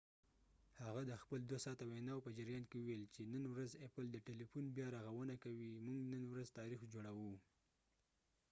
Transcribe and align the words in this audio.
هغه 0.83 1.01
د 1.09 1.11
خپل 1.21 1.39
۲ 1.49 1.57
ساعته 1.65 1.85
ویناو 1.91 2.23
په 2.25 2.29
جریان 2.37 2.63
کې 2.69 2.77
وویل 2.79 3.03
چې 3.15 3.21
نن 3.33 3.43
ورځ 3.53 3.71
ايپل 3.83 4.05
د 4.11 4.17
تيلیفون 4.27 4.65
بیا 4.75 4.87
رغونه 4.97 5.35
کوي، 5.43 5.69
موږ 5.85 5.99
نن 6.13 6.23
ورځ 6.31 6.47
تاریخ 6.59 6.81
جوړوو"۔ 6.93 7.33